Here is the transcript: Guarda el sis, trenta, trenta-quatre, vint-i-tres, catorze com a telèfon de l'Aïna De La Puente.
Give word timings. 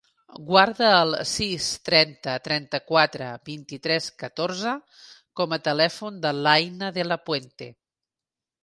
Guarda 0.45 0.87
el 1.01 1.11
sis, 1.31 1.67
trenta, 1.89 2.33
trenta-quatre, 2.47 3.27
vint-i-tres, 3.51 4.09
catorze 4.25 4.75
com 5.41 5.55
a 5.59 5.63
telèfon 5.71 6.21
de 6.27 6.35
l'Aïna 6.43 6.93
De 6.99 7.09
La 7.13 7.21
Puente. 7.31 7.75